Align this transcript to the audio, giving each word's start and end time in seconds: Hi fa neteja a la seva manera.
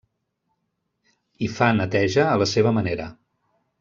Hi 1.39 1.49
fa 1.57 1.67
neteja 1.81 2.25
a 2.31 2.41
la 2.45 2.49
seva 2.53 2.73
manera. 2.79 3.07